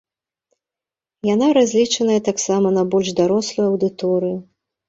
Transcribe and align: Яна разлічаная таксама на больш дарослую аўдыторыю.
Яна 1.33 1.49
разлічаная 1.59 2.17
таксама 2.31 2.67
на 2.81 2.89
больш 2.95 3.15
дарослую 3.23 3.67
аўдыторыю. 3.71 4.37